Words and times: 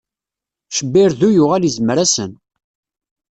Cbirdu 0.75 1.29
yuɣal 1.31 1.63
izmer-asen. 1.69 2.31